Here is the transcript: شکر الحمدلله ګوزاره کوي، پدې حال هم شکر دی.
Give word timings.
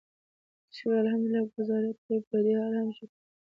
شکر 0.75 0.93
الحمدلله 1.03 1.41
ګوزاره 1.53 1.91
کوي، 2.01 2.19
پدې 2.29 2.51
حال 2.59 2.73
هم 2.79 2.89
شکر 2.97 3.17
دی. 3.25 3.25